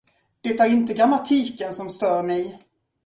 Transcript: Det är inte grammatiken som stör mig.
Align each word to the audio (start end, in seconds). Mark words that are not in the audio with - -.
Det 0.41 0.49
är 0.59 0.69
inte 0.71 0.93
grammatiken 0.93 1.73
som 1.73 1.89
stör 1.89 2.23
mig. 2.23 2.59